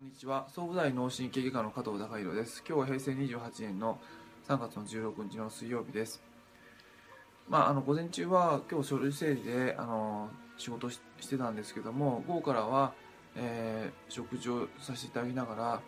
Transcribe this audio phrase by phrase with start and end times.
[0.00, 0.46] こんにちは。
[0.48, 2.64] 総武大脳神経外科の加藤孝弘です。
[2.66, 3.98] 今日は平成28年の
[4.48, 6.22] 3月の16日の水曜日です。
[7.50, 12.94] まああの午前中は今日書類整理であの仕事してたんですけども午後からは、
[13.36, 15.80] えー、食事をさせていただきながら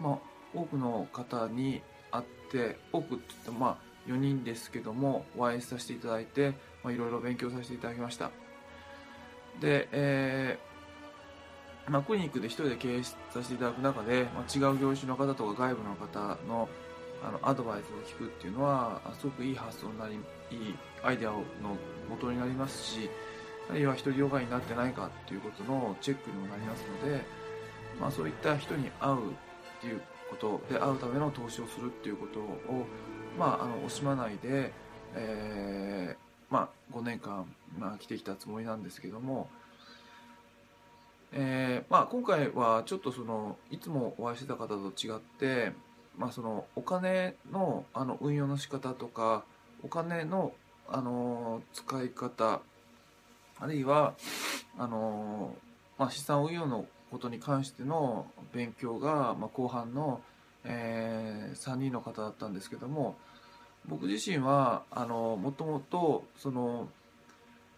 [0.00, 0.18] まあ
[0.52, 1.80] 多くの方に
[2.10, 8.32] 会って多くって言ってもまあ4人ですけどもお会いさせていただいてまあいろいろ勉強させていただきました。
[9.60, 10.73] で、えー
[11.88, 16.68] まあ、クリニックで一人で経営させていただく中で、まあ、違う業種の方とか外部の方の
[17.22, 20.14] あのアドバイスを聞くっていうのはすごくいい発想になり
[20.50, 21.42] いいアイデアの
[22.10, 23.08] 元になりますし
[23.70, 27.24] あるいは一人ヨガになってないかっていうことのチェックにもなりますので、
[27.98, 29.34] まあ、そういった人に会うっ
[29.80, 32.86] ていうことで会うための投資をするっていうことを、
[33.38, 34.70] まあ、あの惜しまないで、
[35.14, 37.46] えーまあ、5年間、
[37.78, 39.48] まあ、来てきたつもりなんですけども。
[41.36, 45.72] えーまあ、今回はちょっとそのいつもお会いしてた方と違って、
[46.16, 49.44] まあ、そのお金のあの運用の仕方とか
[49.82, 50.52] お金の
[50.88, 52.60] あの使い方
[53.58, 54.14] あるいは
[54.78, 55.54] あの、
[55.98, 60.20] まあ、資産運用のことに関しての勉強が、まあ、後半の、
[60.64, 63.16] えー、3人の方だったんですけども
[63.86, 66.88] 僕自身はあのもともとその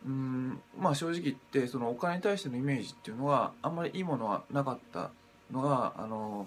[0.06, 5.10] うんまあ正直言ってそのお金に対してのイメージっていうのはあんまりいいものはなかった
[5.52, 6.46] のがあの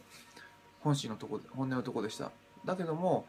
[0.82, 2.32] 本心のとこ本音のとこでした。
[2.66, 3.26] だけども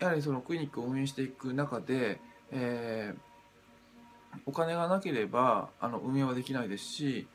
[0.00, 7.26] やはりそのクリニックを運営していく中で、えー、お金がなければあの運営はできないですし、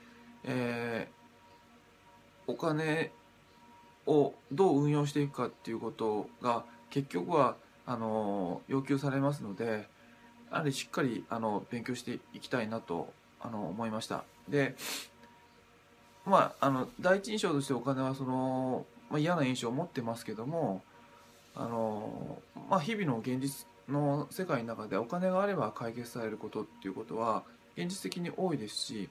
[0.43, 3.11] えー、お金
[4.07, 9.87] をどう運用していくかっていうことが結局はあの要求されますので
[10.51, 14.23] やはりしっかりあの勉強していきたいなとあの思いました。
[14.47, 14.75] で
[16.25, 20.81] まああの第一印象としてお金はその、まあ、嫌な印象を持ってますけども
[21.55, 22.39] あの、
[22.69, 27.43] まあ、日々の現実の世界の中でお金があれば解決されることっていうことは
[27.77, 29.09] 現実的に多いですし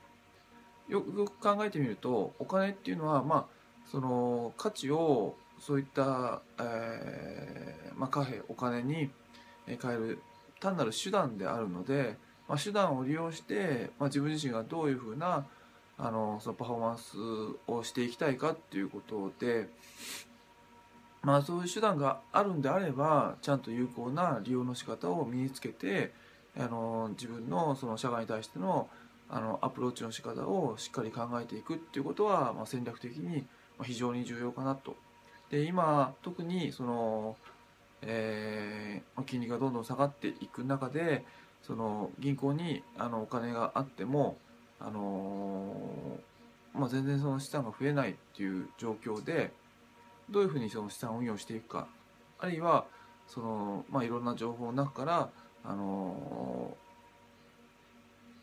[0.89, 3.45] よくよく考えてみるとお金っていうのはまあ
[3.91, 9.11] その価値をそういった、えーまあ、貨幣お金に
[9.67, 10.19] 変える
[10.65, 12.17] 単なる手段であるので、
[12.49, 15.47] まあ、手段を利用して、まあ、自分自身がどういうふうな
[15.99, 17.17] あのそのパフォーマンス
[17.67, 19.69] をしていきたいかっていうことで、
[21.23, 26.13] まあ、そういう手段があるんであればちゃんと有効な利用の仕方を身につけて
[26.57, 28.89] あの自分のその社会に対しての
[29.29, 33.47] あのアプローチの仕方をしっかり考えていくっていうことは、まあ、戦略的に
[33.83, 34.97] 非常に重要かなと。
[35.51, 37.37] で今特にその
[38.07, 41.25] えー、金利がどんどん下がっていく中で
[41.63, 44.37] その銀行にあのお金があっても、
[44.79, 49.53] あのー、まあ、全然その資産が増えないっていう状況で
[50.31, 51.87] どういうふうにその資産運用していくか
[52.39, 52.85] あるいは
[53.27, 55.31] その、まあ、いろんな情報の中から、
[55.65, 56.77] あの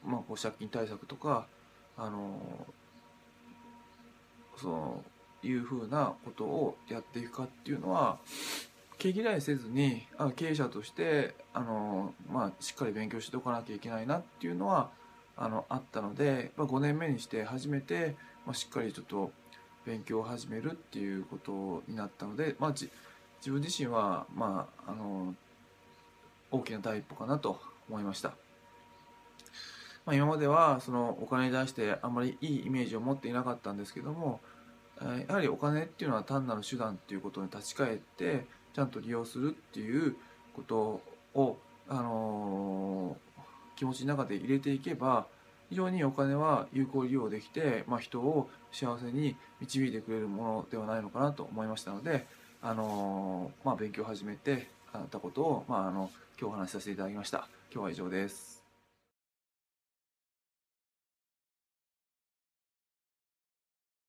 [0.06, 1.46] ー、まあ、こう借金対策とか、
[1.98, 2.40] あの
[4.58, 5.04] その
[5.44, 8.18] いうふうなことをやっていくかっていうのは
[9.02, 14.92] 毛嫌いせずにあ経営者としてあの、まあ、しっかり勉強しておかなきゃいけないなっていうのは
[15.36, 19.32] あのあったので、まあ、5年目にして初めて、まあ、しっかりちょっと
[19.88, 22.90] 勉強を始めるっていうことになったので、まあ、自
[23.46, 25.34] 分自身は、まあ、あの
[26.52, 27.60] 大きな第一歩かなと
[27.90, 28.36] 思いました。
[30.06, 34.42] まあ、今まではそのお金に対してあんまりいいイメージを持っていなかったんですけども
[35.28, 40.16] やはりお金っていうのは単なる手段っていうことに立ち返ってちゃんと利用するっていう
[40.54, 41.02] こと
[41.34, 45.26] を、あのー、気持ちの中で入れていけば
[45.70, 52.28] 非常にお金は有効利用できて、まあ、人を幸せに導いてくれるものではないのかなと思いましたので、
[52.62, 57.48] あのー、まあ、勉強を始めてあったことを、まあ、あの今日お話しさせていただきました。
[57.74, 58.61] 今日は以上です。